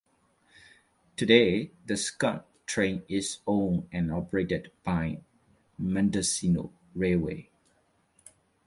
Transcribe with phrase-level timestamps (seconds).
[1.15, 5.19] Today the Skunk Train is owned and operated by
[5.77, 7.51] Mendocino Railway.